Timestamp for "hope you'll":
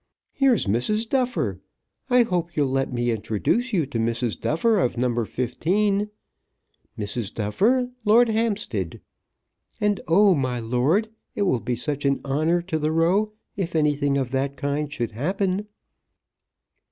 2.23-2.71